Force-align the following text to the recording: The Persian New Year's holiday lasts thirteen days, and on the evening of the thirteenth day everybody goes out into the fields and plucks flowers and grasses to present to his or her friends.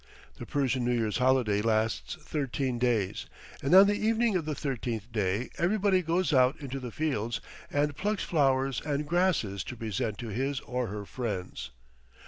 The 0.39 0.47
Persian 0.47 0.83
New 0.83 0.93
Year's 0.93 1.19
holiday 1.19 1.61
lasts 1.61 2.17
thirteen 2.19 2.79
days, 2.79 3.27
and 3.61 3.75
on 3.75 3.85
the 3.85 3.93
evening 3.93 4.35
of 4.35 4.45
the 4.45 4.55
thirteenth 4.55 5.11
day 5.11 5.51
everybody 5.59 6.01
goes 6.01 6.33
out 6.33 6.59
into 6.59 6.79
the 6.79 6.89
fields 6.89 7.39
and 7.69 7.95
plucks 7.95 8.23
flowers 8.23 8.81
and 8.83 9.07
grasses 9.07 9.63
to 9.65 9.77
present 9.77 10.17
to 10.17 10.29
his 10.29 10.59
or 10.61 10.87
her 10.87 11.05
friends. 11.05 11.69